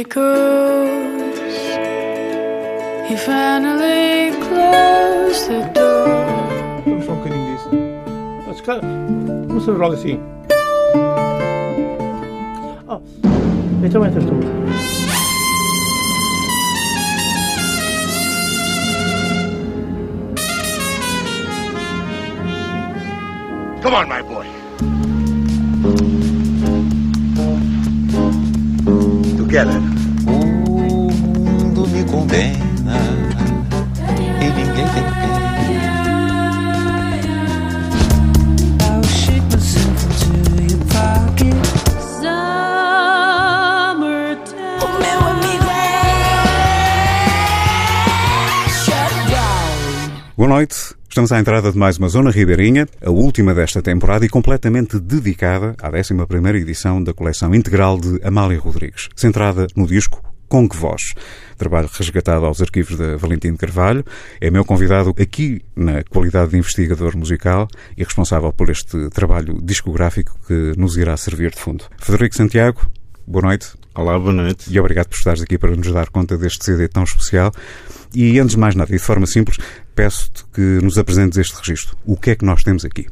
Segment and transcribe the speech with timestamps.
[0.00, 1.38] echoes.
[3.08, 6.08] He finally closed the door.
[6.86, 7.70] Vamos só um bocadinho disso.
[8.48, 8.82] Ah, se calhar,
[9.48, 10.20] Vamos fazer logo assim.
[12.88, 13.00] Ah,
[13.84, 14.34] então entras tu.
[23.82, 24.39] Come on, my boy.
[29.50, 29.80] Together.
[30.28, 33.00] O mundo me condena
[34.40, 35.50] e ninguém tem pena.
[35.66, 35.90] É.
[50.36, 50.99] Boa noite.
[51.20, 55.76] Estamos à entrada de mais uma Zona Ribeirinha, a última desta temporada e completamente dedicada
[55.78, 61.12] à 11ª edição da coleção integral de Amália Rodrigues, centrada no disco Com Que Voz.
[61.58, 64.02] Trabalho resgatado aos arquivos da Valentim de Carvalho.
[64.40, 70.34] É meu convidado aqui na qualidade de investigador musical e responsável por este trabalho discográfico
[70.46, 71.84] que nos irá servir de fundo.
[71.98, 72.80] Federico Santiago,
[73.26, 73.79] boa noite.
[73.94, 74.72] Olá, boa noite.
[74.72, 77.52] E obrigado por estares aqui para nos dar conta deste CD tão especial.
[78.14, 79.58] E antes de mais nada, e de forma simples,
[79.94, 81.96] peço-te que nos apresentes este registro.
[82.04, 83.06] O que é que nós temos aqui?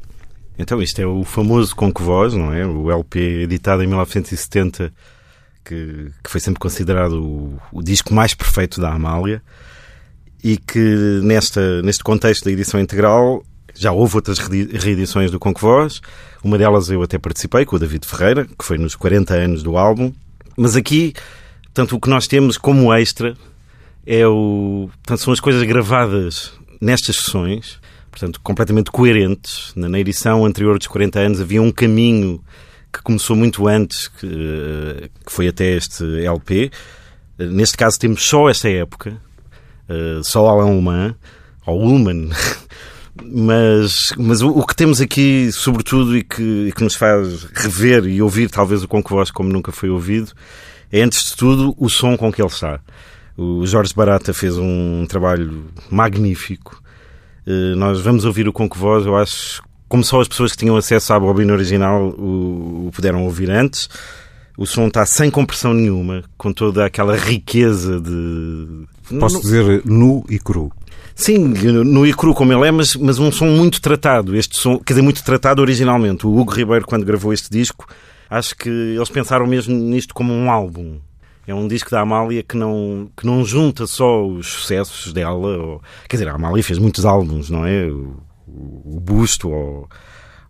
[0.59, 2.67] Então, isto é o famoso Com Que Voz, não é?
[2.67, 4.93] O LP editado em 1970,
[5.65, 9.43] que, que foi sempre considerado o, o disco mais perfeito da Amália
[10.43, 15.53] e que nesta, neste contexto da edição integral já houve outras reedi- reedições do Com
[15.55, 16.01] Que Voz.
[16.43, 19.77] Uma delas eu até participei com o David Ferreira, que foi nos 40 anos do
[19.77, 20.13] álbum.
[20.61, 21.15] Mas aqui,
[21.73, 23.37] tanto o que nós temos como extra
[24.05, 27.79] é o, portanto, são as coisas gravadas nestas sessões,
[28.11, 29.73] portanto, completamente coerentes.
[29.77, 32.43] Na, na edição anterior dos 40 anos havia um caminho
[32.93, 36.73] que começou muito antes, que, que foi até este LP.
[37.39, 39.17] Neste caso temos só esta época,
[39.89, 41.15] eh, só Alain Ullmann,
[41.65, 42.31] ou Ullman,
[43.25, 48.07] mas, mas o, o que temos aqui, sobretudo, e que, e que nos faz rever
[48.07, 50.33] e ouvir talvez o Com Que Voz como nunca foi ouvido,
[50.91, 52.81] é, antes de tudo, o som com que ele está.
[53.37, 56.83] O Jorge Barata fez um trabalho magnífico.
[57.47, 60.59] Eh, Nós vamos ouvir o Com Que Voz, eu acho, como só as pessoas que
[60.59, 63.89] tinham acesso à bobina original o, o puderam ouvir antes.
[64.57, 68.87] O som está sem compressão nenhuma, com toda aquela riqueza de.
[69.21, 70.73] Posso dizer nu e cru.
[71.15, 74.37] Sim, no e cru como ele é, mas, mas um som muito tratado.
[74.37, 76.27] Este som, quer dizer, muito tratado originalmente.
[76.27, 77.87] O Hugo Ribeiro, quando gravou este disco,
[78.31, 81.01] acho que eles pensaram mesmo nisto como um álbum.
[81.45, 85.57] É um disco da Amália que não, que não junta só os sucessos dela.
[85.57, 87.87] Ou, quer dizer, a Amália fez muitos álbuns, não é?
[87.87, 89.89] O, o, Busto ou,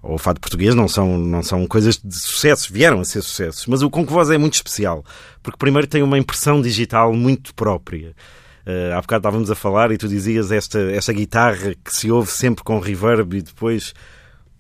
[0.03, 3.65] ou o Fado Português não são, não são coisas de sucesso, vieram a ser sucessos.
[3.67, 5.05] Mas o Com Que Voz é muito especial,
[5.43, 8.13] porque primeiro tem uma impressão digital muito própria.
[8.69, 12.31] Uh, há bocado estávamos a falar e tu dizias esta, esta guitarra que se ouve
[12.31, 13.95] sempre com reverb e depois,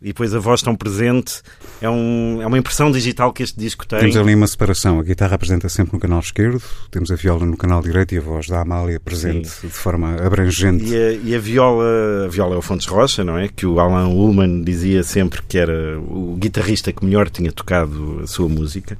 [0.00, 1.42] e depois a voz tão presente.
[1.78, 3.98] É, um, é uma impressão digital que este disco tem.
[3.98, 4.98] Temos ali uma separação.
[4.98, 8.22] A guitarra apresenta sempre no canal esquerdo, temos a viola no canal direito e a
[8.22, 10.86] voz da Amália presente de forma abrangente.
[10.86, 13.48] E a, e a viola, a viola é o Fontes Rocha, não é?
[13.48, 18.26] Que o Alan Ullman dizia sempre que era o guitarrista que melhor tinha tocado a
[18.26, 18.96] sua música.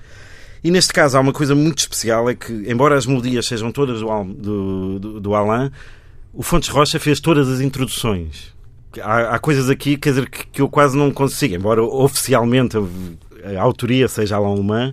[0.63, 4.01] E neste caso há uma coisa muito especial, é que, embora as melodias sejam todas
[4.01, 5.71] do, do, do, do Alain,
[6.33, 8.55] o Fontes Rocha fez todas as introduções.
[9.01, 13.59] Há, há coisas aqui, quer dizer, que, que eu quase não consigo, embora oficialmente a,
[13.59, 14.93] a autoria seja Alain Ullman,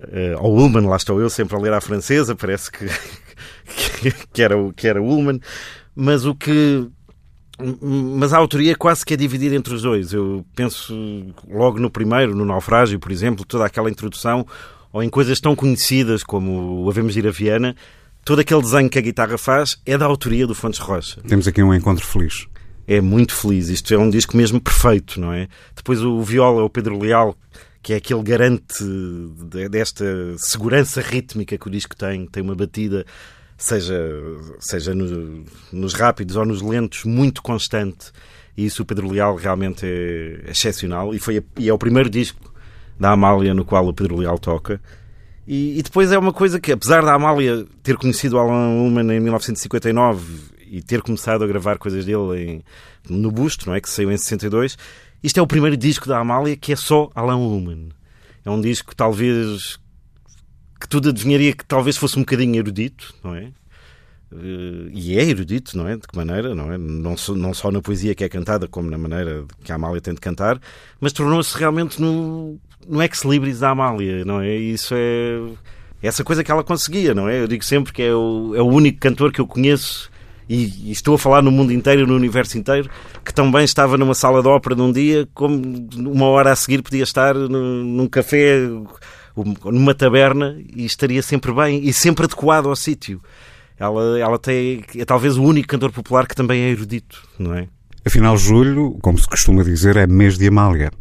[0.00, 2.86] eh, ou Ullman, lá estou eu sempre a ler à francesa, parece que,
[4.00, 5.40] que, que era, que era Ullman,
[5.94, 6.88] mas o que
[7.80, 10.12] mas a autoria quase que é dividida entre os dois.
[10.12, 10.94] Eu penso
[11.48, 14.46] logo no primeiro, no Naufrágio, por exemplo, toda aquela introdução,
[14.92, 17.76] ou em coisas tão conhecidas como o Havemos de ir a Viana,
[18.24, 21.20] todo aquele desenho que a guitarra faz é da autoria do Fontes Rocha.
[21.26, 22.46] Temos aqui um encontro feliz.
[22.88, 23.68] É muito feliz.
[23.68, 25.48] Isto é um disco mesmo perfeito, não é?
[25.74, 27.36] Depois o viola, o Pedro Leal,
[27.82, 28.82] que é aquele garante
[29.50, 30.04] de- desta
[30.38, 33.04] segurança rítmica que o disco tem, tem uma batida,
[33.58, 33.98] seja,
[34.60, 38.12] seja no- nos rápidos ou nos lentos, muito constante.
[38.56, 41.14] E isso o Pedro Leal realmente é excepcional.
[41.14, 42.52] E, foi e é o primeiro disco
[42.98, 44.80] da Amália no qual o Pedro Leal toca.
[45.46, 49.20] E, e depois é uma coisa que, apesar da Amália ter conhecido Alan Ullman em
[49.20, 52.62] 1959 e ter começado a gravar coisas dele em-
[53.08, 53.80] no Busto, não é?
[53.80, 54.76] Que saiu em 62,
[55.22, 57.90] isto é o primeiro disco da Amália que é só Alan Ullman.
[58.44, 59.78] É um disco talvez
[60.80, 63.52] que tudo adivinharia que talvez fosse um bocadinho erudito, não é?
[64.32, 65.96] Eh, e é erudito, não é?
[65.96, 66.76] De que maneira, não é?
[66.76, 70.00] Não só, não só na poesia que é cantada, como na maneira que a Amália
[70.00, 70.60] tem de cantar,
[71.00, 72.58] mas tornou-se realmente no,
[72.88, 74.54] no ex-libris da Amália, não é?
[74.54, 75.40] Isso é,
[76.02, 77.40] essa coisa que ela conseguia, não é?
[77.40, 80.10] Eu digo sempre que é o, é o único cantor que eu conheço
[80.48, 82.88] e, e estou a falar no mundo inteiro, no universo inteiro,
[83.24, 85.60] que também estava numa sala de ópera num dia, como
[85.96, 88.58] uma hora a seguir podia estar num, num café,
[89.64, 93.20] numa taberna e estaria sempre bem e sempre adequado ao sítio.
[93.78, 97.68] Ela, ela tem, é talvez o único cantor popular que também é erudito, não é?
[98.06, 100.92] Afinal, julho, como se costuma dizer, é mês de Amália.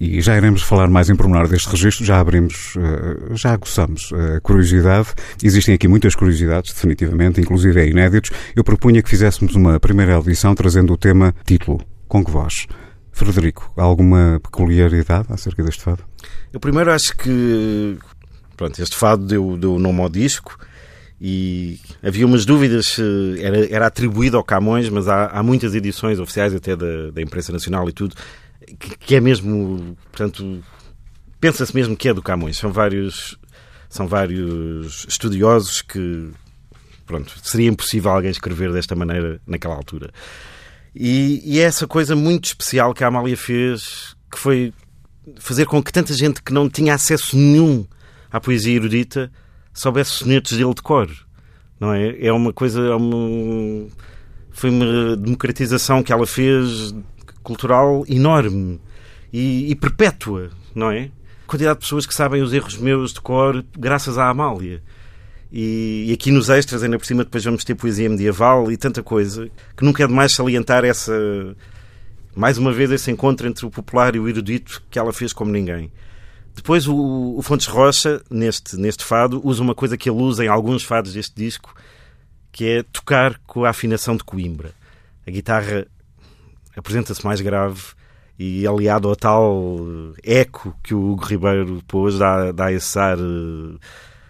[0.00, 4.40] E já iremos falar mais em pormenor deste registro, já abrimos, eh, já aguçamos a
[4.40, 5.08] curiosidade.
[5.42, 8.30] Existem aqui muitas curiosidades, definitivamente, inclusive é inéditos.
[8.54, 12.68] Eu propunha que fizéssemos uma primeira audição trazendo o tema título, com que voz?
[13.10, 16.04] Frederico, alguma peculiaridade acerca deste fado?
[16.52, 17.98] Eu primeiro acho que
[18.56, 20.56] pronto, este fado deu, deu nome ao disco
[21.26, 22.98] e havia umas dúvidas
[23.40, 27.50] era, era atribuído ao Camões, mas há, há muitas edições oficiais até da, da imprensa
[27.50, 28.14] nacional e tudo
[28.78, 30.62] que, que é mesmo, portanto,
[31.40, 32.58] pensa-se mesmo que é do Camões.
[32.58, 33.38] São vários,
[33.88, 36.28] são vários estudiosos que,
[37.06, 40.10] pronto, seria impossível alguém escrever desta maneira naquela altura.
[40.94, 44.74] E, e é essa coisa muito especial que a Amália fez, que foi
[45.36, 47.86] fazer com que tanta gente que não tinha acesso nenhum
[48.30, 49.32] à poesia erudita
[49.74, 51.10] soubesse sonetos dele de cor.
[51.78, 52.16] Não é?
[52.24, 52.80] É uma coisa.
[52.80, 53.88] É uma,
[54.52, 56.94] foi uma democratização que ela fez
[57.42, 58.80] cultural enorme
[59.32, 61.10] e, e perpétua, não é?
[61.46, 64.82] Quantidade de pessoas que sabem os erros meus de cor graças à Amália.
[65.52, 69.02] E, e, aqui nos extras, ainda por cima, depois vamos ter poesia medieval e tanta
[69.02, 71.14] coisa, que nunca é demais salientar essa.
[72.34, 75.52] Mais uma vez, esse encontro entre o popular e o erudito que ela fez como
[75.52, 75.92] ninguém.
[76.54, 80.48] Depois, o, o Fontes Rocha, neste, neste fado, usa uma coisa que ele usa em
[80.48, 81.74] alguns fados deste disco,
[82.52, 84.72] que é tocar com a afinação de Coimbra.
[85.26, 85.86] A guitarra
[86.76, 87.82] apresenta-se mais grave
[88.38, 89.78] e aliado ao tal
[90.22, 93.18] eco que o Hugo Ribeiro pôs, dá, dá esse ar.
[93.18, 93.78] Eh,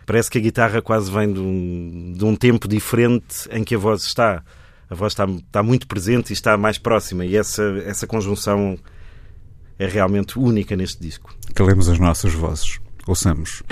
[0.07, 3.79] parece que a guitarra quase vem de um, de um tempo diferente em que a
[3.79, 4.43] voz está.
[4.89, 8.79] A voz está, está muito presente e está mais próxima, e essa, essa conjunção
[9.79, 11.35] é realmente única neste disco.
[11.55, 12.79] Calemos as nossas vozes.
[13.07, 13.63] Ouçamos.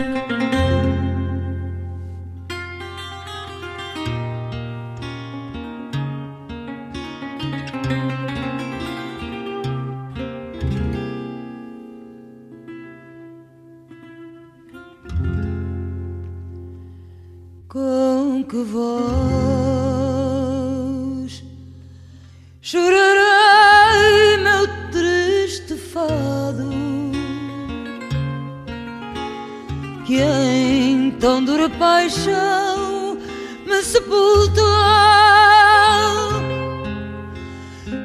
[30.12, 33.16] Que em tão dura paixão
[33.64, 34.62] me sepultou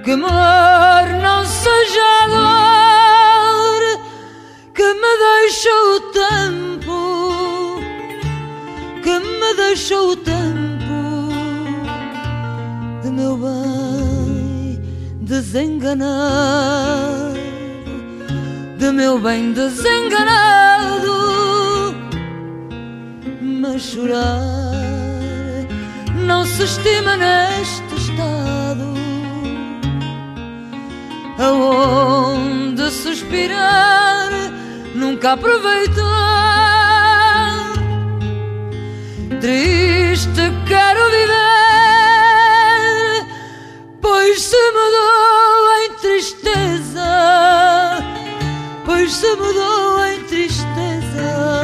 [0.06, 3.82] que amor não seja dor
[4.74, 7.82] que me deixa o tempo
[9.04, 11.28] que me deixou o tempo
[13.04, 14.80] de meu bem
[15.24, 16.08] desenganado,
[18.78, 20.77] de meu bem desenganado,
[23.68, 24.32] mas chorar
[26.26, 28.96] não se estima neste estado.
[31.38, 34.30] Aonde suspirar
[34.96, 36.04] nunca aproveitou
[39.42, 41.36] triste quero viver,
[44.02, 47.12] pois se mudou em tristeza,
[48.86, 51.57] pois se mudou em tristeza,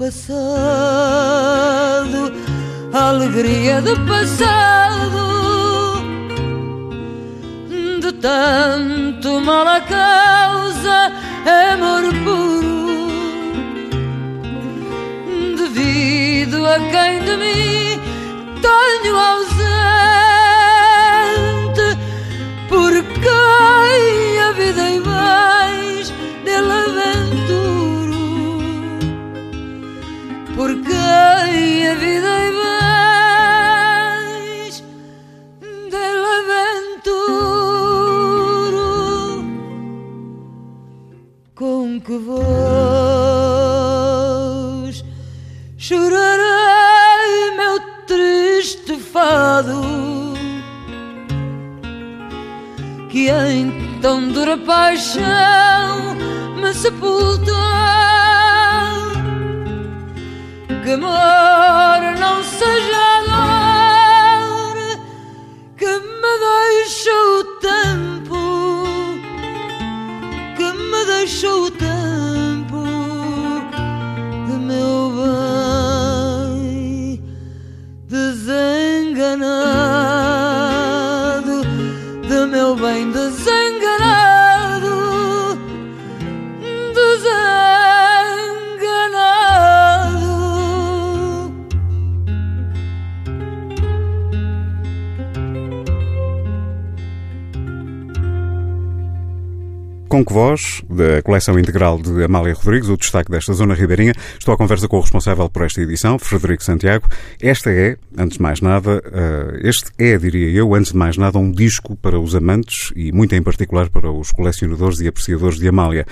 [0.00, 0.32] passado,
[2.90, 5.20] alegria do passado.
[8.00, 11.12] De tanto mal a causa,
[11.74, 13.10] amor puro
[15.58, 18.00] devido a quem de mim
[18.62, 19.59] tenho ausente,
[53.10, 56.14] que em tão dura paixão
[56.56, 57.99] me sepultou
[60.82, 64.76] que amor não seja dor
[65.76, 68.40] que me deixa o tempo
[70.56, 71.69] que me deixa o
[100.20, 104.12] Com que voz, da coleção integral de Amália Rodrigues, o destaque desta zona ribeirinha.
[104.38, 107.08] Estou à conversa com o responsável por esta edição, Frederico Santiago.
[107.40, 111.38] Esta é, antes de mais nada, eh, este é, diria eu, antes de mais nada,
[111.38, 115.66] um disco para os amantes e muito em particular para os colecionadores e apreciadores de
[115.66, 116.04] Amália.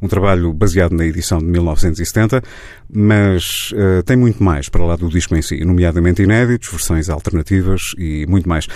[0.00, 2.42] Um trabalho baseado na edição de 1970,
[2.88, 7.96] mas uh, tem muito mais para lá do disco em si, nomeadamente inéditos, versões alternativas
[7.98, 8.68] e muito mais.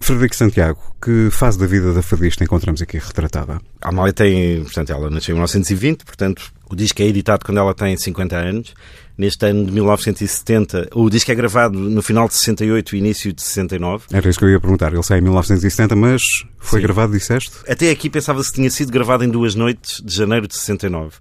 [0.00, 3.60] Frederico Santiago, que fase da vida da fadista encontramos aqui retratada?
[3.80, 7.74] A Amália tem, portanto, ela nasceu em 1920, portanto, o disco é editado quando ela
[7.74, 8.74] tem 50 anos.
[9.16, 13.42] Neste ano de 1970, o disco é gravado no final de 68 e início de
[13.42, 14.04] 69.
[14.12, 14.92] Era isso que eu ia perguntar.
[14.92, 16.22] Ele sai em 1970, mas
[16.58, 16.86] foi Sim.
[16.86, 17.50] gravado, disseste?
[17.68, 21.16] Até aqui pensava-se que tinha sido gravado em duas noites de janeiro de 69.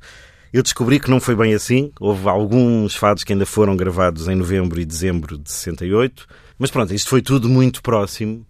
[0.53, 1.91] Eu descobri que não foi bem assim.
[1.99, 6.27] Houve alguns fados que ainda foram gravados em novembro e dezembro de 68.
[6.59, 8.45] Mas pronto, isto foi tudo muito próximo.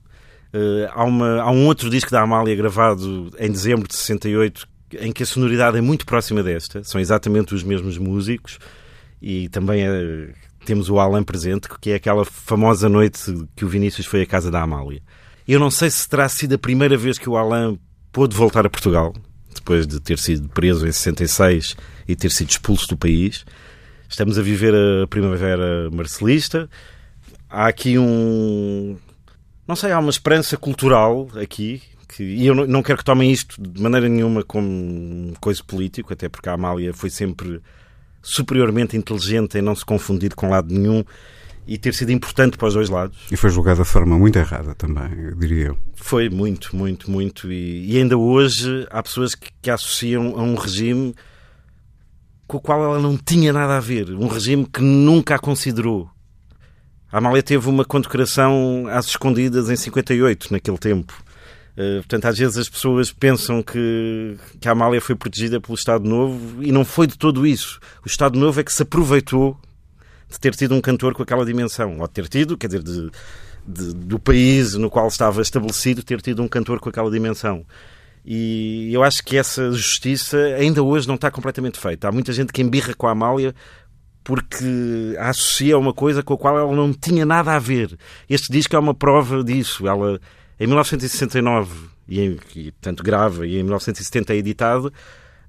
[0.54, 4.68] Uh, há, uma, há um outro disco da Amália gravado em dezembro de 68
[5.00, 6.84] em que a sonoridade é muito próxima desta.
[6.84, 8.60] São exatamente os mesmos músicos
[9.22, 10.30] e também é,
[10.66, 13.20] temos o Alan presente, que é aquela famosa noite
[13.56, 15.02] que o Vinícius foi à casa da Amália.
[15.48, 17.78] Eu não sei se terá sido a primeira vez que o Alan
[18.12, 19.14] pôde voltar a Portugal,
[19.54, 21.76] depois de ter sido preso em 66
[22.08, 23.46] e ter sido expulso do país.
[24.10, 26.70] Estamos a viver a primavera marcelista.
[27.50, 28.98] Há aqui um,
[29.68, 33.62] não sei, há uma esperança cultural aqui, que, e eu não, quero que tomem isto
[33.62, 37.62] de maneira nenhuma como coisa política, até porque a Amália foi sempre
[38.22, 41.04] superiormente inteligente em não se confundir com lado nenhum
[41.68, 43.18] e ter sido importante para os dois lados.
[43.30, 45.78] E foi julgada de forma muito errada também, diria eu.
[45.96, 47.52] Foi muito, muito, muito.
[47.52, 51.14] E, e ainda hoje há pessoas que, que associam a um regime
[52.48, 54.12] com o qual ela não tinha nada a ver.
[54.12, 56.10] Um regime que nunca a considerou.
[57.18, 61.12] A Amália teve uma condecoração às escondidas em 58, naquele tempo.
[61.76, 66.08] Uh, portanto, às vezes as pessoas pensam que, que a Amália foi protegida pelo Estado
[66.08, 67.80] Novo e não foi de todo isso.
[68.06, 69.60] O Estado Novo é que se aproveitou
[70.30, 71.98] de ter tido um cantor com aquela dimensão.
[71.98, 73.10] Ou de ter tido, quer dizer, de,
[73.68, 77.66] de, do país no qual estava estabelecido, ter tido um cantor com aquela dimensão.
[78.24, 82.10] E eu acho que essa justiça ainda hoje não está completamente feita.
[82.10, 83.56] Há muita gente que embirra com a Amália
[84.28, 87.98] porque a associa a uma coisa com a qual ela não tinha nada a ver.
[88.30, 89.88] Este disco é uma prova disso.
[89.88, 90.20] Ela,
[90.60, 94.92] em 1969, e, em, e tanto grava, e em 1970 é editado,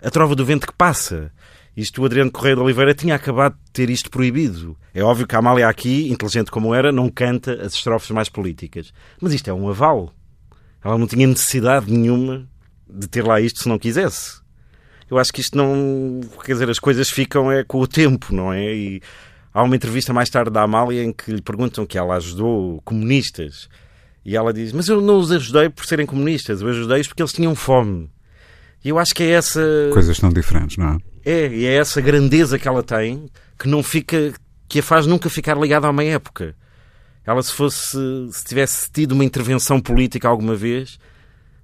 [0.01, 1.33] A Trova do Vento que Passa.
[1.77, 4.77] Isto o Adriano Correia de Oliveira tinha acabado de ter isto proibido.
[4.95, 8.93] É óbvio que a Amália aqui, inteligente como era, não canta as estrofes mais políticas.
[9.21, 10.15] Mas isto é um aval.
[10.85, 12.49] Ela não tinha necessidade nenhuma
[12.89, 14.41] de ter lá isto se não quisesse
[15.11, 16.21] eu acho que isto não.
[16.45, 18.75] Quer dizer, as coisas ficam é, com o tempo, não é?
[18.75, 19.03] E
[19.53, 23.69] há uma entrevista mais tarde da Amália em que lhe perguntam que ela ajudou comunistas.
[24.25, 27.33] E ela diz: Mas eu não os ajudei por serem comunistas, eu ajudei-os porque eles
[27.33, 28.11] tinham fome.
[28.85, 29.61] E eu acho que é essa.
[29.93, 30.99] Coisas tão diferentes, não é?
[31.25, 33.27] É, e é essa grandeza que ela tem
[33.59, 34.35] que não fica.
[34.69, 36.55] que a faz nunca ficar ligada a uma época.
[37.25, 37.99] Ela, se fosse.
[38.31, 40.99] se tivesse tido uma intervenção política alguma vez,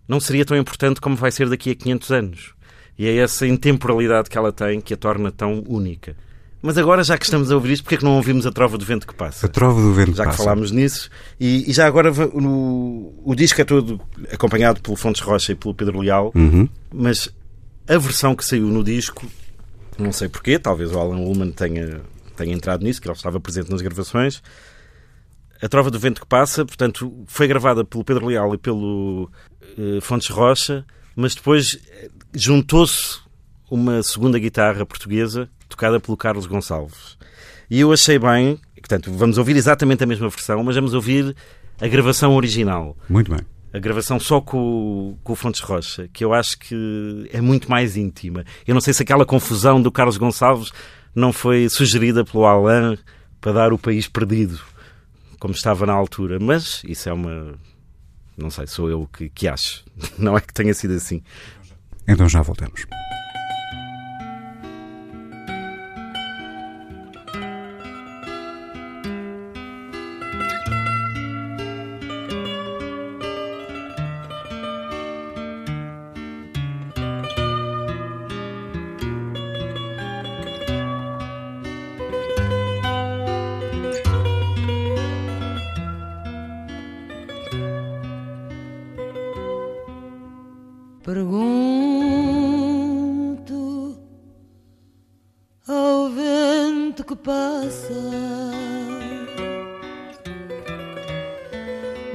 [0.09, 2.54] não seria tão importante como vai ser daqui a 500 anos.
[2.99, 6.17] E é essa intemporalidade que ela tem que a torna tão única.
[6.65, 8.79] Mas agora, já que estamos a ouvir isto, porquê é que não ouvimos a Trova
[8.79, 9.45] do Vento que Passa?
[9.45, 11.11] A Trova do Vento que Já que falámos nisso.
[11.39, 14.01] E, e já agora, o, o, disco é todo
[14.33, 16.67] acompanhado pelo Fontes Rocha e pelo Pedro Leal, uhum.
[16.91, 17.29] mas
[17.87, 19.27] a versão que saiu no disco,
[19.99, 22.01] não sei porquê, talvez o Alan Ullman tenha,
[22.35, 24.43] tenha entrado nisso, que ele estava presente nas gravações.
[25.61, 29.31] A Trova do Vento que Passa, portanto, foi gravada pelo Pedro Leal e pelo
[29.77, 30.83] uh, Fontes Rocha,
[31.15, 31.79] mas depois
[32.35, 33.19] juntou-se
[33.71, 37.17] uma segunda guitarra portuguesa tocada pelo Carlos Gonçalves.
[37.71, 41.35] E eu achei bem, portanto, vamos ouvir exatamente a mesma versão, mas vamos ouvir
[41.81, 42.97] a gravação original.
[43.09, 43.41] Muito bem.
[43.73, 47.97] A gravação só com, com o Fontes Rocha, que eu acho que é muito mais
[47.97, 48.45] íntima.
[48.65, 50.71] Eu não sei se aquela confusão do Carlos Gonçalves
[51.13, 52.97] não foi sugerida pelo Alain
[53.41, 54.61] para dar o país perdido,
[55.41, 57.55] como estava na altura, mas isso é uma.
[58.37, 59.85] Não sei, sou eu que, que acho.
[60.19, 61.23] Não é que tenha sido assim.
[62.07, 62.87] Então já voltamos.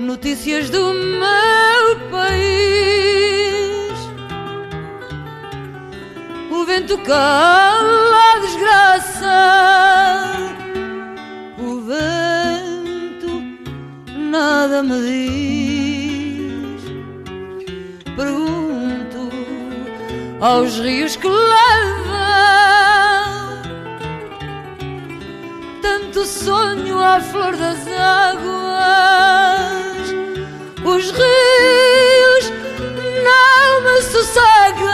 [0.10, 2.90] Notícias do meu país.
[6.66, 9.38] vento cala a desgraça.
[11.60, 13.32] O vento
[14.18, 16.82] nada me diz.
[18.16, 19.30] Pergunto
[20.42, 22.10] aos rios que levam
[25.84, 29.79] tanto sonho à flor das águas.
[30.90, 32.52] Os rios
[33.24, 34.90] não me sossegam.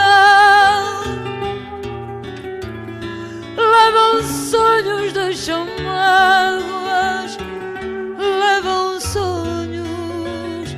[3.56, 7.38] Levam sonhos, deixam mágoas.
[8.18, 10.76] Levam sonhos,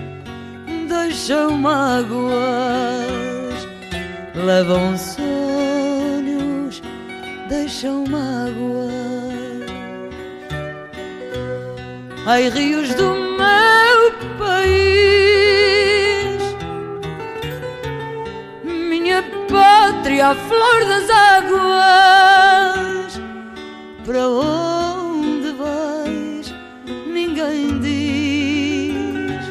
[0.88, 2.38] deixam mágoas.
[4.36, 6.80] Levam sonhos,
[7.48, 8.88] deixam mágoas.
[12.24, 13.27] Ai, rios do meu
[20.18, 21.58] pátria, a flor das águas.
[24.04, 26.52] Para onde vais?
[27.06, 29.44] Ninguém diz.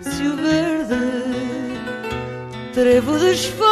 [0.00, 0.94] Se o verde
[2.74, 3.70] trevo das folhas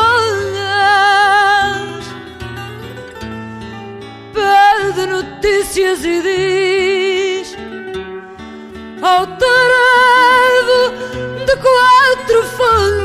[4.33, 7.57] pede notícias e diz
[9.01, 10.93] ao tarevo
[11.47, 12.98] de quatro folhas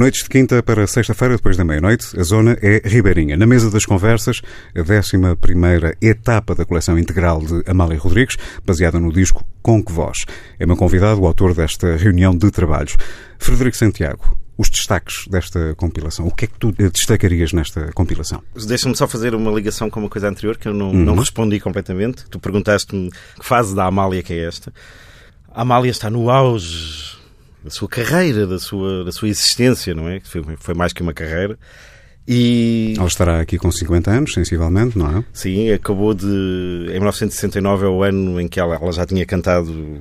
[0.00, 3.36] Noites de quinta para sexta-feira, depois da meia-noite, a zona é Ribeirinha.
[3.36, 4.40] Na mesa das conversas,
[4.74, 10.24] a 11 etapa da coleção integral de Amália Rodrigues, baseada no disco Com Que Voz.
[10.58, 12.96] É meu convidado o autor desta reunião de trabalhos.
[13.38, 16.26] Frederico Santiago, os destaques desta compilação.
[16.26, 18.42] O que é que tu destacarias nesta compilação?
[18.54, 21.04] Deixa-me só fazer uma ligação com uma coisa anterior que eu não, uhum.
[21.04, 22.24] não respondi completamente.
[22.30, 24.72] Tu perguntaste-me que fase da Amália que é esta.
[25.52, 27.19] A Amália está no auge
[27.62, 30.20] da sua carreira, da sua, da sua existência, não é?
[30.20, 31.58] Foi, foi mais que uma carreira.
[32.26, 32.94] E...
[32.96, 35.24] Ela estará aqui com 50 anos, sensivelmente, não é?
[35.32, 36.26] Sim, acabou de.
[36.26, 40.00] Em 1969 é o ano em que ela, ela já tinha cantado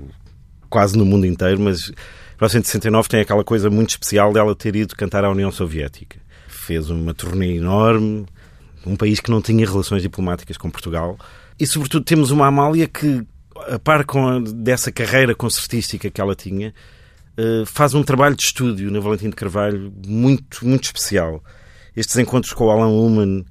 [0.69, 1.91] quase no mundo inteiro, mas
[2.37, 6.19] 1969 tem aquela coisa muito especial dela ter ido cantar à União Soviética.
[6.47, 8.25] Fez uma turnê enorme,
[8.85, 11.17] um país que não tinha relações diplomáticas com Portugal.
[11.59, 13.25] E, sobretudo, temos uma Amália que,
[13.67, 16.73] a par com a, dessa carreira concertística que ela tinha,
[17.65, 21.43] faz um trabalho de estúdio na Valentim de Carvalho muito, muito especial.
[21.95, 23.45] Estes encontros com o Alan Ullman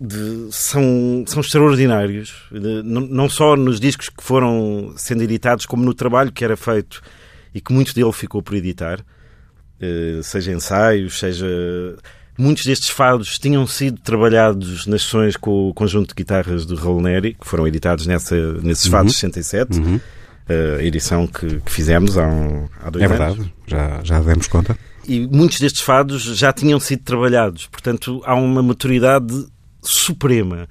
[0.00, 5.84] de, são, são extraordinários, de, não, não só nos discos que foram sendo editados, como
[5.84, 7.02] no trabalho que era feito
[7.54, 11.46] e que muito dele ficou por editar, uh, seja ensaios, seja.
[12.38, 17.02] Muitos destes fados tinham sido trabalhados nas sessões com o conjunto de guitarras do Raul
[17.02, 19.30] Neri, que foram editados nessa, nesses fados uhum.
[19.32, 20.00] 67, uhum.
[20.48, 23.20] A edição que, que fizemos há, um, há dois é anos.
[23.20, 24.78] É verdade, já, já demos conta.
[25.06, 29.46] E muitos destes fados já tinham sido trabalhados, portanto há uma maturidade
[29.82, 30.68] suprema.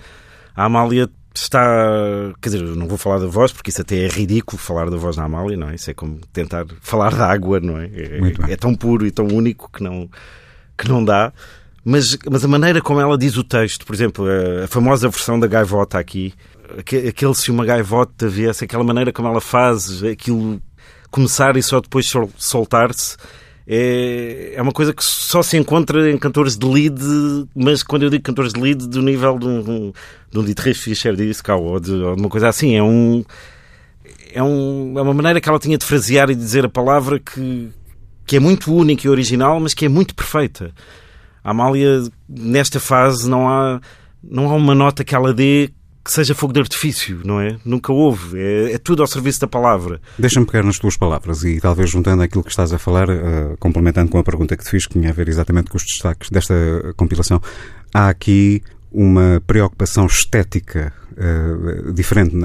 [0.55, 2.33] A Amália está.
[2.41, 5.17] Quer dizer, não vou falar da voz, porque isso até é ridículo falar da voz
[5.17, 5.75] na Amália, não é?
[5.75, 7.85] Isso é como tentar falar da água, não é?
[7.85, 10.09] É, é, tão puro e tão único que não,
[10.77, 11.31] que não dá.
[11.83, 15.39] Mas, mas a maneira como ela diz o texto, por exemplo, a, a famosa versão
[15.39, 16.33] da gaivota aqui,
[16.77, 20.61] aquele se uma gaivota viesse, aquela maneira como ela faz aquilo
[21.09, 23.17] começar e só depois soltar-se
[23.69, 27.01] é, é uma coisa que só se encontra em cantores de lead,
[27.53, 29.93] mas quando eu digo cantores de lead, do nível de um,
[30.31, 33.25] de um Dietrich Fischer disco ou de uma coisa assim, é um,
[34.31, 34.93] é um.
[34.97, 37.69] É uma maneira que ela tinha de frasear e dizer a palavra que,
[38.25, 40.71] que é muito única e original, mas que é muito perfeita.
[41.43, 43.81] A Amália, nesta fase, não há,
[44.23, 45.71] não há uma nota que ela dê
[46.07, 47.57] que seja fogo de artifício, não é?
[47.65, 48.39] Nunca houve.
[48.39, 49.99] É, é tudo ao serviço da palavra.
[50.17, 54.09] Deixa-me pegar nas tuas palavras e talvez juntando aquilo que estás a falar, uh, complementando
[54.09, 56.55] com a pergunta que te fiz, que tinha a ver exatamente com os destaques desta
[56.95, 57.41] compilação.
[57.93, 62.37] Há aqui uma preocupação estética uh, diferente.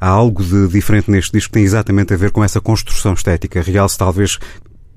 [0.00, 3.60] Há algo de diferente neste disco que tem exatamente a ver com essa construção estética.
[3.60, 4.38] Realce talvez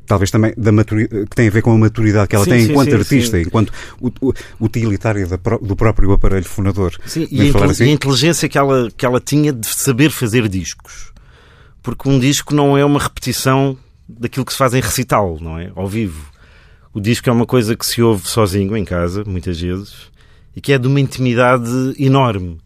[0.05, 2.65] talvez também da maturidade, que tem a ver com a maturidade que ela Sim, tem
[2.65, 3.73] sim, enquanto sim, artista, enquanto
[4.59, 5.27] utilitária
[5.61, 6.93] do próprio aparelho fonador.
[7.05, 7.85] Sim, e a, assim?
[7.85, 11.11] e a inteligência que ela, que ela tinha de saber fazer discos.
[11.81, 15.71] Porque um disco não é uma repetição daquilo que se faz em recital, não é?
[15.75, 16.31] Ao vivo.
[16.93, 20.11] O disco é uma coisa que se ouve sozinho em casa, muitas vezes,
[20.55, 22.59] e que é de uma intimidade enorme.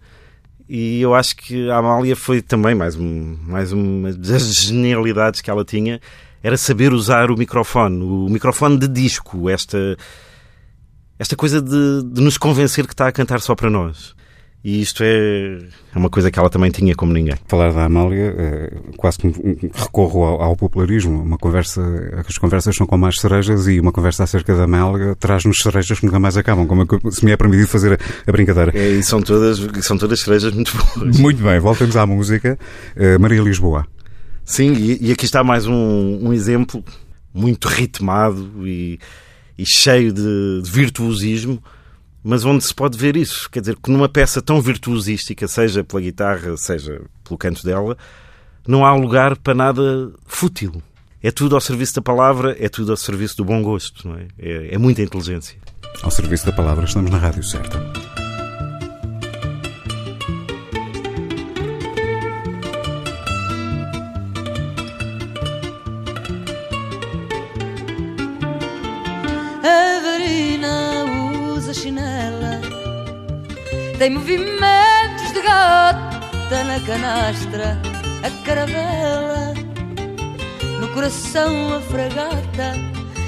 [0.68, 5.50] E eu acho que a Amália foi também mais, um, mais uma das genialidades que
[5.50, 6.02] ela tinha,
[6.48, 9.98] era saber usar o microfone, o microfone de disco, esta,
[11.20, 14.16] esta coisa de, de nos convencer que está a cantar só para nós.
[14.64, 15.60] E isto é,
[15.96, 17.36] é uma coisa que ela também tinha como ninguém.
[17.48, 19.28] Falar da Amália, eh, quase que
[19.74, 21.22] recorro ao, ao popularismo.
[21.22, 21.82] Uma conversa,
[22.28, 26.06] as conversas são com mais cerejas e uma conversa acerca da Amália traz-nos cerejas que
[26.06, 28.72] nunca mais acabam, como é que- se me é permitido fazer a, a brincadeira.
[28.76, 31.18] É, e são todas, são todas cerejas muito boas.
[31.18, 32.58] Muito bem, voltamos à música.
[32.96, 33.86] Eh, Maria Lisboa.
[34.48, 36.82] Sim, e, e aqui está mais um, um exemplo
[37.34, 38.98] muito ritmado e,
[39.58, 41.62] e cheio de, de virtuosismo,
[42.24, 43.50] mas onde se pode ver isso.
[43.52, 47.98] Quer dizer, que numa peça tão virtuosística, seja pela guitarra, seja pelo canto dela,
[48.66, 50.82] não há lugar para nada fútil.
[51.22, 54.28] É tudo ao serviço da palavra, é tudo ao serviço do bom gosto, não é?
[54.40, 55.58] É, é muita inteligência.
[56.02, 58.07] Ao serviço da palavra, estamos na rádio certa.
[74.08, 77.78] Tem movimentos de gata na canastra,
[78.24, 79.54] a caravela,
[80.80, 82.74] no coração a fragata,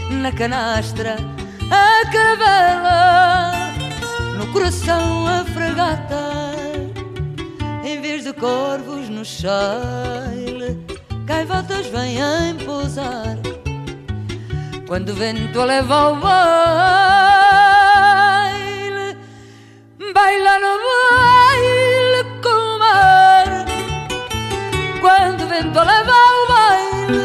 [0.10, 1.18] na canastra,
[1.70, 3.74] a caravela,
[4.38, 6.32] no coração a fragata,
[7.84, 10.82] em vez de corvos no chale,
[11.26, 13.38] gaivotas vêm pousar.
[14.88, 17.79] Quando o vento a leva ao baile,
[20.14, 23.66] baila no baile com o mar.
[25.02, 27.24] Quando o vento leva ao baile,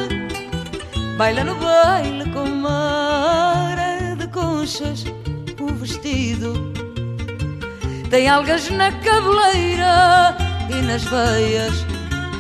[1.17, 3.79] baila no baile com o mar.
[3.79, 5.05] É de conchas
[5.61, 6.73] o vestido,
[8.11, 10.37] tem algas na cabeleira
[10.71, 11.87] e nas veias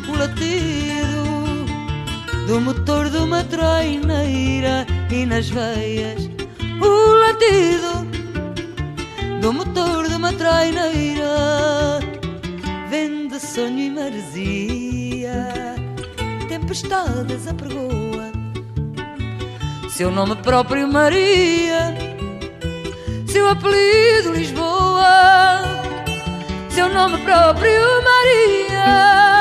[0.08, 1.24] o latido
[2.46, 6.28] do motor de uma traineira e nas veias
[6.80, 8.03] o latido
[9.44, 12.00] do motor de uma traineira
[12.88, 15.74] vende sonho e maresia.
[16.48, 18.32] Tempestades a pergoa.
[19.90, 21.94] Seu nome próprio Maria.
[23.26, 25.60] Seu apelido Lisboa.
[26.70, 29.33] Seu nome próprio Maria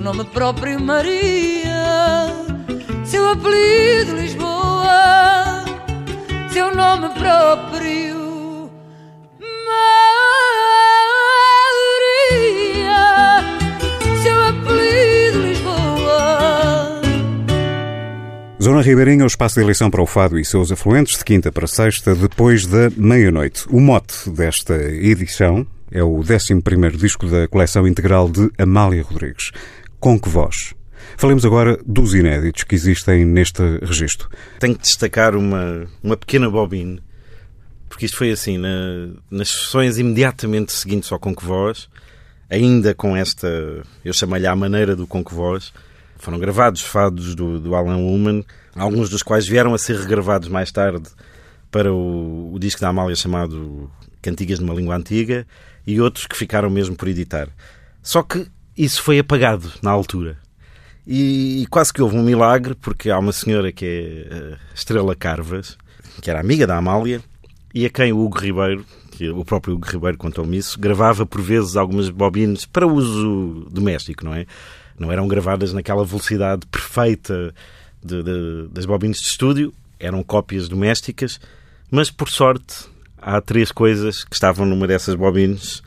[0.00, 2.26] seu nome próprio Maria,
[3.04, 5.62] seu apelido Lisboa,
[6.50, 8.18] seu nome próprio.
[18.62, 21.66] Zona Ribeirinha, o espaço de eleição para o Fado e seus afluentes, de quinta para
[21.66, 23.66] sexta, depois da meia-noite.
[23.70, 26.60] O mote desta edição é o 11
[26.96, 29.50] disco da coleção integral de Amália Rodrigues.
[30.00, 30.74] Com que voz?
[31.16, 34.28] Falemos agora dos inéditos que existem neste registro.
[34.58, 37.02] Tenho que destacar uma, uma pequena bobine,
[37.88, 41.88] porque isto foi assim, na- nas sessões imediatamente seguintes ao Voz,
[42.48, 45.72] ainda com esta, eu chamei-lhe à maneira do Conque Voz,
[46.16, 50.70] foram gravados fados do, do Alan Woolman, alguns dos quais vieram a ser regravados mais
[50.72, 51.08] tarde
[51.70, 53.90] para o, o disco da Amália chamado
[54.22, 55.46] Cantigas de uma Língua Antiga,
[55.86, 57.48] e outros que ficaram mesmo por editar.
[58.02, 58.46] Só que
[58.84, 60.36] isso foi apagado na altura.
[61.06, 65.14] E, e quase que houve um milagre, porque há uma senhora que é eh, Estrela
[65.16, 65.76] Carvas,
[66.20, 67.20] que era amiga da Amália,
[67.74, 71.40] e a quem o Hugo Ribeiro, que o próprio Hugo Ribeiro contou-me isso, gravava por
[71.40, 74.46] vezes algumas bobines para uso doméstico, não é?
[74.98, 77.54] Não eram gravadas naquela velocidade perfeita
[78.04, 81.40] de- de- das bobines de estúdio, eram cópias domésticas,
[81.90, 82.86] mas por sorte
[83.20, 85.82] há três coisas que estavam numa dessas bobines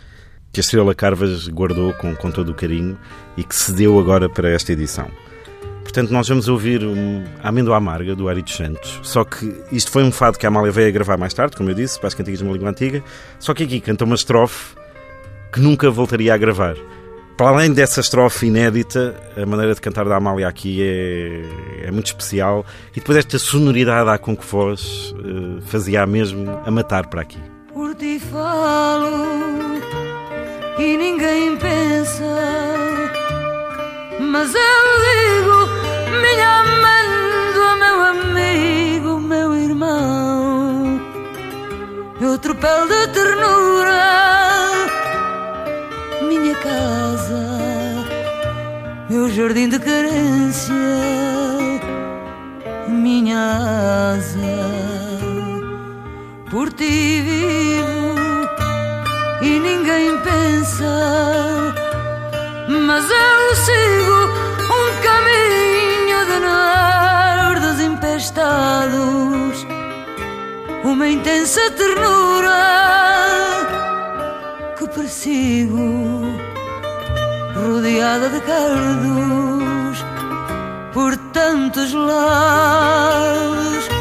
[0.53, 2.95] que a Estrela Carvas guardou com, com todo o carinho
[3.35, 5.07] e que se deu agora para esta edição.
[5.81, 8.99] Portanto, nós vamos ouvir um, Amêndoa Amarga, do Ari Santos.
[9.01, 11.71] Só que isto foi um fado que a Amália veio a gravar mais tarde, como
[11.71, 13.03] eu disse, para as cantigas de uma língua antiga.
[13.39, 14.75] Só que aqui canta uma estrofe
[15.51, 16.75] que nunca voltaria a gravar.
[17.35, 22.07] Para além dessa estrofe inédita, a maneira de cantar da Amália aqui é, é muito
[22.07, 22.63] especial.
[22.91, 27.39] E depois esta sonoridade à com que voz eh, fazia mesmo a matar para aqui.
[27.73, 29.72] Por ti falo
[30.77, 32.23] e ninguém pensa,
[34.19, 35.67] mas eu digo,
[36.21, 40.99] minha amêndoa, meu amigo, meu irmão,
[42.19, 44.03] meu tropel de ternura,
[46.27, 47.59] minha casa,
[49.09, 50.73] meu jardim de carência,
[52.88, 54.93] minha asa.
[56.49, 58.02] Por ti vivo
[59.43, 61.73] e ninguém pensa,
[62.88, 64.29] mas eu sigo
[64.63, 69.67] um caminho de nardos empestados,
[70.86, 72.56] uma intensa ternura
[74.77, 76.23] que persigo,
[77.53, 80.06] rodeada de cardos
[80.93, 83.92] por tantos lados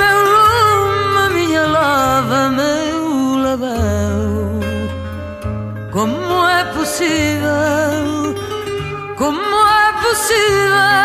[0.00, 4.70] meu lume, minha lava, meu lavão.
[5.92, 8.34] Como é possível,
[9.16, 10.98] como é possível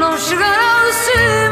[0.00, 1.51] não chegar ao cimo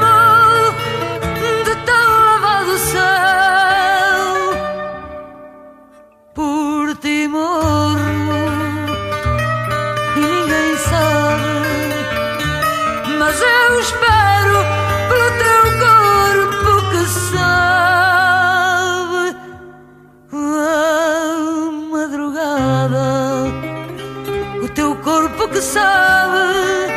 [25.60, 26.88] que sabe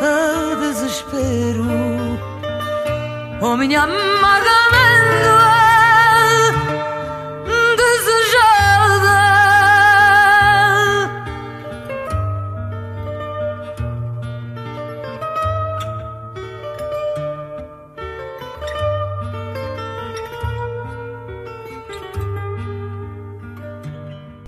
[0.00, 1.66] a desespero.
[3.42, 4.75] Oh, minha amarga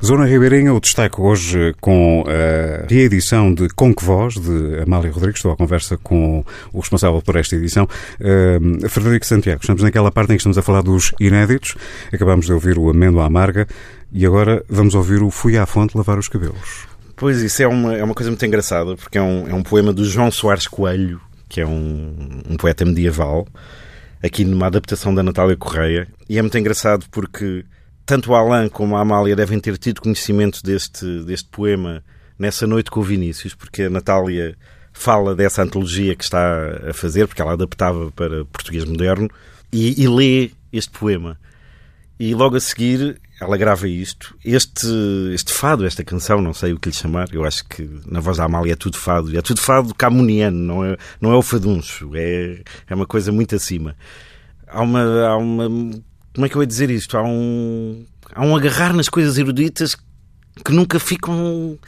[0.09, 5.37] Zona Ribeirinha, o destaque hoje com a reedição de Com Que Voz, de Amália Rodrigues.
[5.37, 6.43] Estou à conversa com
[6.73, 9.61] o responsável por esta edição, uh, Frederico Santiago.
[9.61, 11.75] Estamos naquela parte em que estamos a falar dos inéditos.
[12.11, 13.67] Acabamos de ouvir o Amêndoa Amarga
[14.11, 16.87] e agora vamos ouvir o Fui à Fonte Lavar os Cabelos.
[17.15, 19.93] Pois, isso é uma, é uma coisa muito engraçada, porque é um, é um poema
[19.93, 23.47] do João Soares Coelho, que é um, um poeta medieval,
[24.23, 26.09] aqui numa adaptação da Natália Correia.
[26.27, 27.67] E é muito engraçado porque
[28.09, 32.03] tanto Alain como a Amália devem ter tido conhecimento deste, deste poema
[32.39, 34.57] nessa noite com o Vinícius, porque a Natália
[34.95, 39.29] fala dessa antologia que está a fazer, porque ela adaptava para português moderno,
[39.71, 41.39] e, e lê este poema.
[42.19, 44.35] E logo a seguir ela grava isto.
[44.43, 44.89] Este,
[45.35, 48.39] este fado, esta canção, não sei o que lhe chamar, eu acho que na voz
[48.39, 49.37] da Amália é tudo fado.
[49.37, 52.11] É tudo fado camuniano, não é, não é o faduncho.
[52.15, 53.95] É, é uma coisa muito acima.
[54.67, 55.69] Há uma, há uma.
[56.35, 57.17] Como é que eu ia dizer isto?
[57.17, 59.97] Há um, há um agarrar nas coisas eruditas
[60.65, 61.79] que nunca ficam.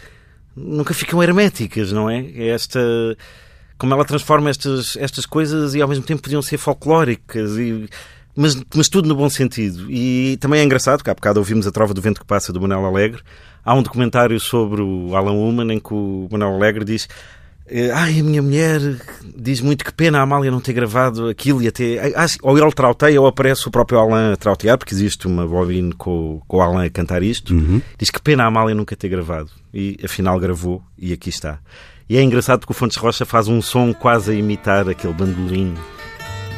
[0.56, 2.26] Nunca ficam herméticas, não é?
[2.34, 2.80] É esta
[3.80, 7.88] como ela transforma estas, estas coisas e ao mesmo tempo podiam ser folclóricas e
[8.36, 9.90] mas, mas tudo no bom sentido.
[9.90, 12.60] E também é engraçado, que há bocado ouvimos a Trova do Vento que Passa do
[12.60, 13.22] Manuel Alegre.
[13.64, 17.08] Há um documentário sobre o Alan Ullman em que o Manuel Alegre diz
[17.94, 18.80] Ai, a minha mulher
[19.36, 22.12] diz muito que pena a Amália não ter gravado aquilo e até.
[22.42, 26.42] Ou ele trauteia ou aparece o próprio Alan a trautear, porque existe uma bobine com,
[26.48, 27.54] com o Alan a cantar isto.
[27.54, 27.80] Uhum.
[27.96, 29.50] Diz que pena a Amália nunca ter gravado.
[29.72, 31.60] E afinal gravou e aqui está.
[32.08, 35.74] E é engraçado porque o Fontes Rocha faz um som quase a imitar aquele bandolim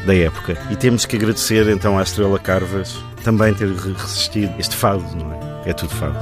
[0.07, 0.57] da época.
[0.71, 5.71] E temos que agradecer então à Estrela Carvas também ter resistido este fado, não é?
[5.71, 6.17] É tudo fado.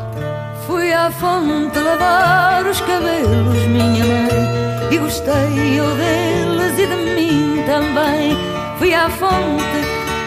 [0.66, 4.59] Fui à fonte lavar os cabelos, minha mãe,
[4.90, 8.36] e gostei eu deles e de mim também.
[8.78, 9.80] Fui à fonte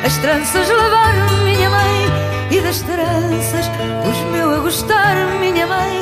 [0.05, 2.05] as tranças lavar, minha mãe,
[2.51, 3.69] e das tranças
[4.09, 6.01] os meu a gostar, minha mãe,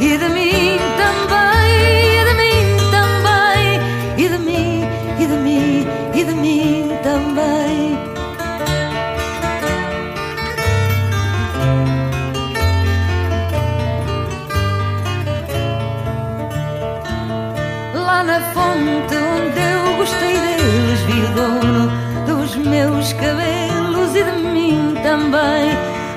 [0.00, 3.80] e de mim também, e de mim também,
[4.16, 4.84] e de mim,
[5.18, 6.81] e de mim, e de mim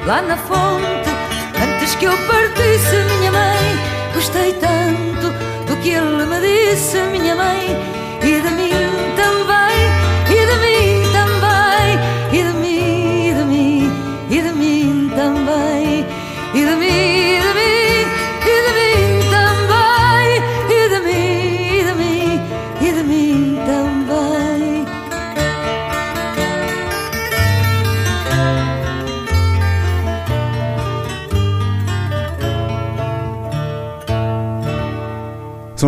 [0.05, 1.09] Lá na fonte,
[1.59, 5.31] antes que eu partisse, minha mãe, gostei tanto
[5.65, 7.94] do que ele me disse, minha mãe,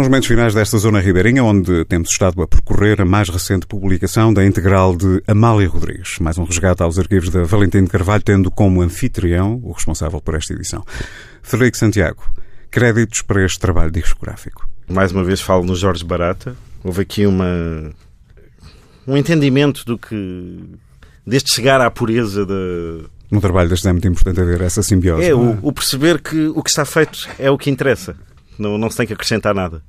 [0.08, 3.68] São os momentos finais desta zona ribeirinha, onde temos estado a percorrer a mais recente
[3.68, 6.18] publicação da integral de Amália Rodrigues.
[6.20, 10.54] Mais um resgate aos arquivos da Valentim Carvalho, tendo como anfitrião o responsável por esta
[10.54, 10.82] edição.
[11.42, 12.24] Frederico Santiago,
[12.72, 14.66] créditos para este trabalho discográfico.
[14.88, 16.56] Mais uma vez falo no Jorge Barata.
[16.86, 17.92] Houve aqui uma
[19.06, 20.64] um entendimento do que
[21.26, 25.26] deste chegar à pureza da No trabalho deste é muito importante haver essa simbiose.
[25.26, 28.16] é não o, o perceber que o que está feito é o que interessa.
[28.58, 29.84] Não, não se tem que acrescentar nada.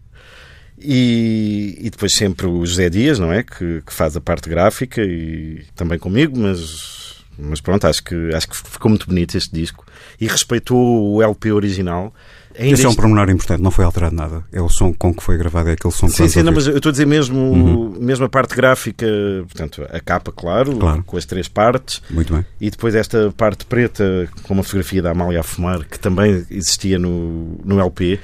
[0.80, 3.42] E, e depois sempre o José Dias, não é?
[3.42, 8.48] Que, que faz a parte gráfica e também comigo, mas, mas pronto, acho que, acho
[8.48, 9.84] que ficou muito bonito este disco.
[10.20, 12.12] E respeitou o LP original.
[12.58, 14.44] Ainda Esse é um pormenor importante, não foi alterado nada.
[14.52, 16.66] É o som com que foi gravado, é aquele som que Sim, sim, não, mas
[16.66, 19.06] eu estou a dizer mesmo, mesmo a parte gráfica,
[19.42, 21.04] portanto, a capa, claro, Claro.
[21.04, 22.44] com as três partes, Muito bem.
[22.60, 26.98] e depois esta parte preta com uma fotografia da Amália a fumar, que também existia
[26.98, 28.18] no, no LP.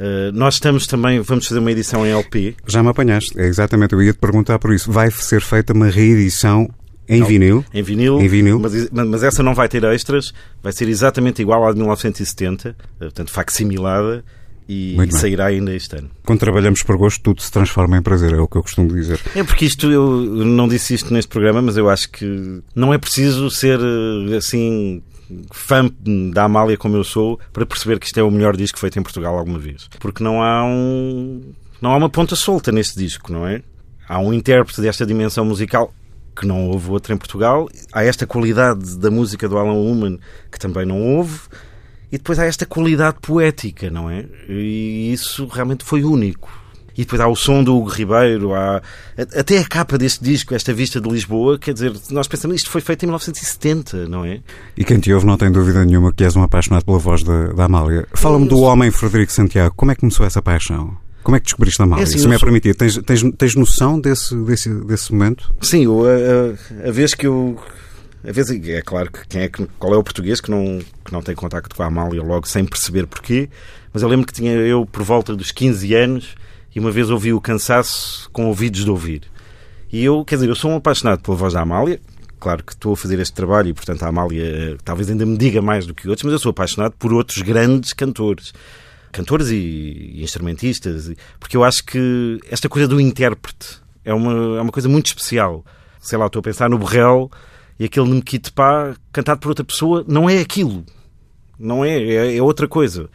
[0.00, 2.54] Uh, nós estamos também, vamos fazer uma edição em LP.
[2.66, 3.38] Já me apanhaste.
[3.38, 4.90] É exatamente, eu ia te perguntar por isso.
[4.90, 6.68] Vai ser feita uma reedição
[7.08, 7.26] em Não.
[7.26, 7.64] vinil?
[7.74, 8.58] Em vinil, Em vinil.
[8.58, 12.74] Mas, mas essa não vai ter extras, vai ser exatamente igual à de 1970, uh,
[12.98, 14.24] portanto, facsimilada,
[14.68, 15.10] e bem.
[15.10, 16.10] sairá ainda este ano.
[16.24, 19.20] Quando trabalhamos por gosto, tudo se transforma em prazer, é o que eu costumo dizer.
[19.34, 22.98] É porque isto, eu não disse isto neste programa, mas eu acho que não é
[22.98, 25.02] preciso ser eh, assim
[25.52, 25.90] fã
[26.32, 29.02] da Amália como eu sou para perceber que isto é o melhor disco feito em
[29.02, 29.88] Portugal alguma vez.
[29.98, 31.40] Porque não há um
[31.80, 33.62] não há uma ponta solta neste disco, não é?
[34.08, 35.92] Há um intérprete desta dimensão musical
[36.34, 37.68] que não houve outro em Portugal.
[37.92, 40.18] Há esta qualidade da música do Alan Woman
[40.50, 41.40] que também não houve.
[42.10, 44.26] E depois há esta qualidade poética, não é?
[44.48, 46.61] E isso realmente foi único.
[46.96, 48.82] E depois há o som do Hugo Ribeiro, há
[49.36, 52.80] até a capa deste disco, esta vista de Lisboa, quer dizer, nós pensamos isto foi
[52.80, 54.40] feito em 1970, não é?
[54.76, 57.48] E quem te ouve não tem dúvida nenhuma que és um apaixonado pela voz da,
[57.52, 58.06] da Amália.
[58.14, 59.74] Fala-me do homem Frederico Santiago.
[59.76, 60.96] Como é que começou essa paixão?
[61.22, 62.02] Como é que descobriste a Amália?
[62.02, 65.52] É assim, Se me é sou- permitido, tens, tens, tens noção desse, desse, desse momento?
[65.60, 67.58] Sim, eu, a, a- a vez que eu.
[68.26, 71.12] A vez, é claro que quem é que, qual é o português que não, que
[71.12, 73.48] não tem contacto com a Amália logo sem perceber porquê,
[73.92, 76.34] mas eu lembro que tinha eu por volta dos 15 anos
[76.74, 79.22] e uma vez ouvi o cansaço com ouvidos de ouvir.
[79.92, 82.00] E eu, quer dizer, eu sou um apaixonado pela voz da Amália,
[82.40, 85.36] claro que estou a fazer este trabalho e, portanto, a Amália eh, talvez ainda me
[85.36, 88.52] diga mais do que outros, mas eu sou apaixonado por outros grandes cantores.
[89.12, 89.56] Cantores e,
[90.14, 94.88] e instrumentistas, porque eu acho que esta coisa do intérprete é uma, é uma coisa
[94.88, 95.64] muito especial.
[96.00, 97.30] Sei lá, estou a pensar no Borrell
[97.78, 100.84] e aquele Nemquite Pá cantado por outra pessoa, não é aquilo.
[101.58, 103.10] Não é, é, é outra coisa.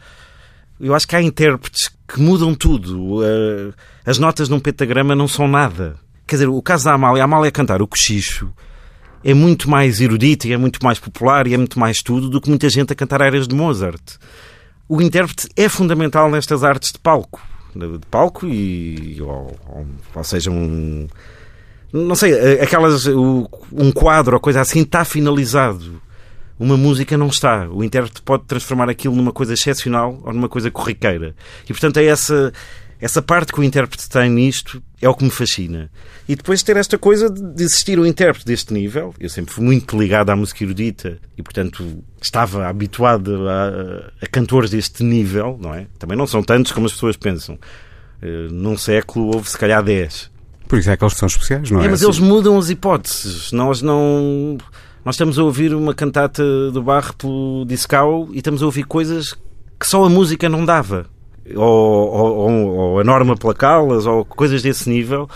[0.80, 3.20] Eu acho que há intérpretes que mudam tudo.
[3.24, 3.72] Eh,
[4.06, 5.96] As notas num pentagrama não são nada.
[6.26, 8.50] Quer dizer, o caso da Amália, a Amália cantar o cochicho
[9.24, 12.40] é muito mais erudito e é muito mais popular e é muito mais tudo do
[12.40, 14.16] que muita gente a cantar áreas de Mozart.
[14.88, 17.40] O intérprete é fundamental nestas artes de palco.
[17.74, 19.20] De palco e.
[19.20, 19.54] Ou,
[20.14, 21.06] ou, seja, um.
[21.92, 23.06] Não sei, aquelas.
[23.06, 26.00] o- Um quadro ou coisa assim está finalizado.
[26.58, 27.68] Uma música não está.
[27.70, 31.34] O intérprete pode transformar aquilo numa coisa excepcional ou numa coisa corriqueira.
[31.64, 32.52] E portanto é essa,
[33.00, 35.88] essa parte que o intérprete tem nisto é o que me fascina.
[36.28, 39.14] E depois ter esta coisa de existir um intérprete deste nível.
[39.20, 44.70] Eu sempre fui muito ligado à música erudita e portanto estava habituado a, a cantores
[44.70, 45.86] deste nível, não é?
[45.98, 47.58] Também não são tantos como as pessoas pensam.
[48.20, 50.30] Eh, Num século houve se calhar 10.
[50.66, 51.86] Por isso é que eles são especiais, não é?
[51.86, 53.52] É, mas Assim, eles mudam as hipóteses.
[53.52, 54.58] Nós não.
[55.04, 59.32] Nós estamos a ouvir uma cantata do Barro pelo Discal e estamos a ouvir coisas
[59.78, 61.06] que só a música não dava.
[61.54, 65.28] Ou, ou, ou- ou a norma placá-las, ou coisas desse nível.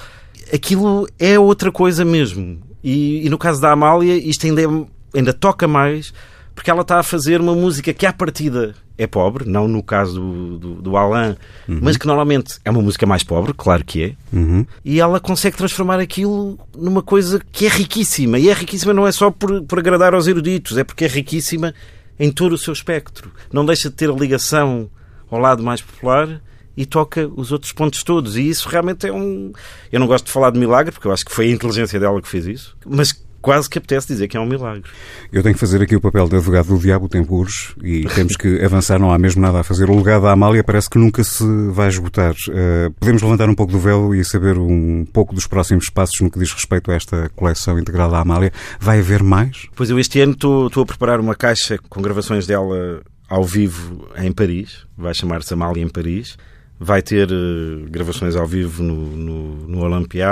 [0.52, 2.58] Aquilo é outra coisa mesmo.
[2.84, 4.86] E, e no caso da Amália, isto ainda, é-
[5.18, 6.12] ainda toca mais,
[6.54, 10.20] porque ela está a fazer uma música que à partida é pobre, não no caso
[10.20, 11.34] do, do, do Alain,
[11.66, 14.64] mas que normalmente é uma música mais pobre, claro que é Uhum.
[14.84, 18.38] e ela consegue transformar aquilo numa coisa que é riquíssima.
[18.38, 21.74] E é riquíssima não é só por, por agradar aos eruditos, é porque é riquíssima
[22.18, 23.30] em todo o seu espectro.
[23.52, 24.88] Não deixa de ter a ligação
[25.30, 26.40] ao lado mais popular
[26.76, 28.36] e toca os outros pontos todos.
[28.36, 29.52] E isso realmente é um.
[29.90, 32.20] Eu não gosto de falar de milagre, porque eu acho que foi a inteligência dela
[32.22, 33.12] que fez isso, mas
[33.42, 34.88] quase que apetece dizer que é um milagre.
[35.32, 38.64] Eu tenho que fazer aqui o papel de advogado do diabo, urge, e temos que
[38.64, 39.90] avançar, não há mesmo nada a fazer.
[39.90, 42.34] O legado da Amália parece que nunca se vai esgotar.
[42.48, 46.30] Uh, podemos levantar um pouco do véu e saber um pouco dos próximos passos no
[46.30, 48.52] que diz respeito a esta coleção integral da Amália.
[48.80, 49.66] Vai haver mais?
[49.74, 54.08] Pois eu este ano estou, estou a preparar uma caixa com gravações dela ao vivo
[54.16, 56.36] em Paris, vai chamar-se Amália em Paris.
[56.78, 60.26] Vai ter uh, gravações ao vivo no, no, no Olympia,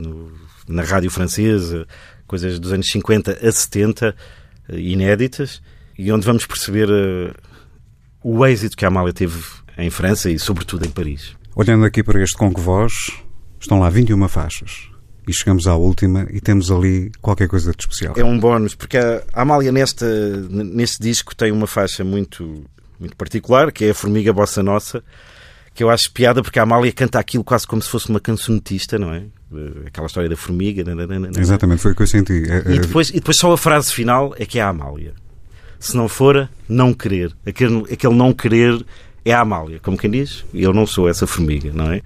[0.00, 0.32] no,
[0.68, 1.86] na rádio francesa,
[2.34, 4.16] coisas dos anos 50 a 70,
[4.68, 5.62] eh, inéditas,
[5.96, 7.32] e onde vamos perceber uh,
[8.24, 9.40] o êxito que a Amália teve
[9.78, 11.36] em França e, sobretudo, em Paris.
[11.54, 13.12] Olhando aqui para este Conque Voz,
[13.60, 14.88] estão lá 21 faixas.
[15.28, 18.14] E chegamos à última e temos ali qualquer coisa de especial.
[18.16, 20.04] É um bónus, porque a Amália nesta,
[20.50, 22.64] neste disco tem uma faixa muito,
[22.98, 25.04] muito particular, que é a Formiga Bossa Nossa,
[25.72, 28.98] que eu acho piada porque a Amália canta aquilo quase como se fosse uma cancionetista,
[28.98, 29.22] não é?
[29.86, 30.84] Aquela história da formiga.
[30.84, 31.30] Nananana.
[31.36, 32.44] Exatamente, foi o que eu senti.
[32.50, 35.12] É, E depois, e depois só a frase final é que é a Amália.
[35.78, 37.32] Se não for, não querer.
[37.46, 38.84] Aquele, aquele não querer
[39.24, 40.44] é a Amália, como quem diz.
[40.52, 42.00] E eu não sou essa formiga, não é?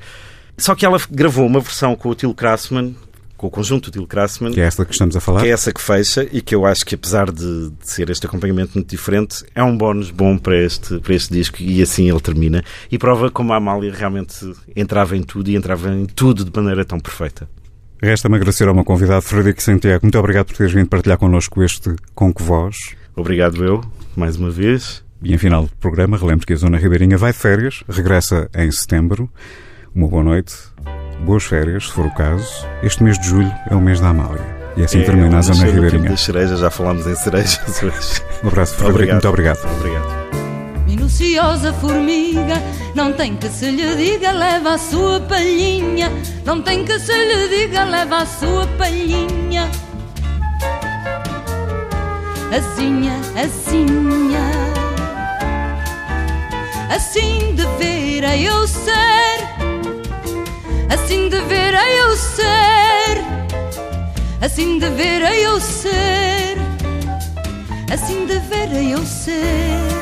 [0.57, 2.97] Só que ela gravou uma versão com o Till Krassman,
[3.39, 5.41] com o conjunto Till Krassman, Que é esta que estamos a falar?
[5.41, 8.27] que é essa que fecha e que eu acho que apesar de, de ser este
[8.27, 12.21] acompanhamento muito diferente, é um bónus bom para este, para este disco e assim ele
[12.21, 12.63] termina.
[12.91, 14.35] E prova como a Amália realmente
[14.77, 17.49] entrava em tudo e entrava em tudo de maneira tão perfeita.
[18.03, 20.01] Resta-me agradecer ao meu convidado, Frederico Santiago.
[20.05, 22.77] Muito obrigado por teres vindo partilhar connosco este Conque Voz.
[23.17, 23.81] Obrigado eu,
[24.17, 25.03] mais uma vez.
[25.23, 28.71] E em final de programa, relembro que a Zona Ribeirinha vai de férias, regressa em
[28.71, 29.29] setembro.
[29.95, 30.55] Uma boa noite,
[31.21, 32.67] boas férias, se for o caso.
[32.83, 34.45] Este mês de julho é o mês da Amália.
[34.77, 36.11] E assim termina a Zona Ribeirinha.
[36.11, 38.23] das cerejas, já falámos em cerejas hoje.
[38.45, 39.13] Um abraço, Frederico.
[39.13, 39.59] Muito obrigado.
[39.79, 40.29] Obrigado.
[40.87, 42.55] Minuciosa formiga,
[42.95, 46.11] não tem que se lhe diga, leva a sua palhinha.
[46.45, 49.69] Não tem que se lhe diga, leva a sua palhinha.
[52.57, 54.41] Asinha, asinha.
[56.91, 59.58] Assim deverá eu ser.
[60.91, 63.25] Assim deverá eu ser.
[64.41, 66.59] Assim deverá eu ser.
[67.93, 69.99] Assim deverá eu ser.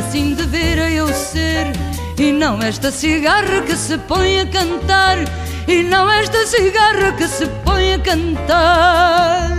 [0.00, 1.72] Assim deverá eu ser
[2.18, 5.18] E não esta cigarra que se põe a cantar
[5.68, 9.50] E não esta cigarra que se põe a cantar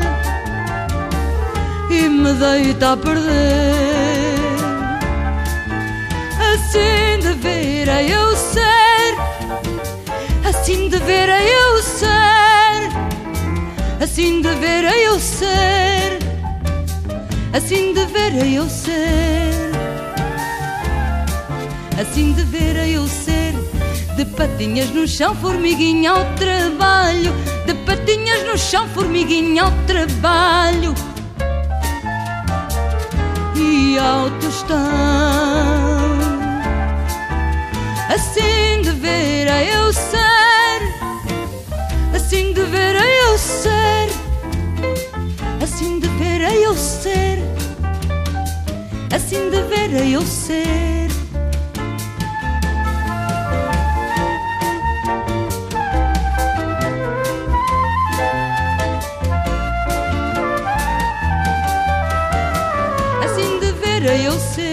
[1.90, 4.31] E me deita a perder
[14.22, 16.20] Assim deverá eu ser.
[17.52, 19.72] Assim deverá eu ser.
[22.00, 23.56] Assim deverá eu ser.
[24.16, 27.34] De patinhas no chão, formiguinha ao trabalho.
[27.66, 30.94] De patinhas no chão, formiguinha ao trabalho.
[33.56, 34.78] E ao tostão
[38.08, 40.41] Assim deverá eu ser
[46.42, 47.38] Deverá eu ser.
[49.14, 51.08] Assim deverá eu ser.
[63.24, 64.66] Assim deverá eu ser.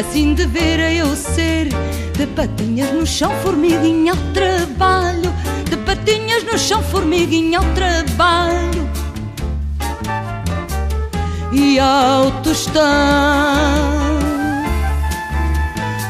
[0.00, 1.68] Assim deverá eu ser.
[2.16, 5.23] De patinhas no chão, formiguinha ao trabalho
[5.74, 8.88] De patinhas no chão, formiguinha ao trabalho
[11.50, 12.80] E ao tostão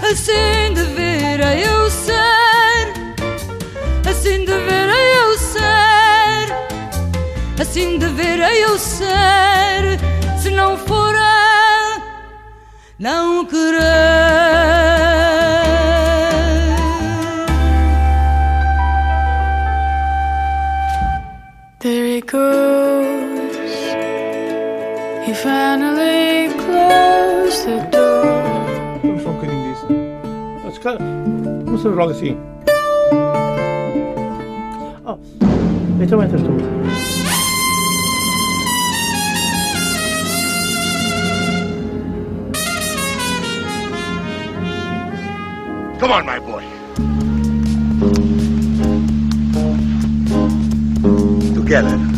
[0.03, 2.93] Assim deverá eu ser
[4.07, 5.63] Assim deverá eu ser
[7.59, 9.99] Assim deverá eu ser.
[10.43, 12.03] Se não for a
[12.99, 15.14] não querer
[22.35, 22.41] He
[25.35, 28.25] finally closed the door.
[29.05, 29.79] Não são this.
[30.65, 30.99] Let's go.
[31.65, 32.37] Não the logo assim.
[35.07, 35.17] Oh,
[36.01, 36.49] então entras tu.
[46.01, 46.65] Come on, my boy.
[51.55, 52.14] Together.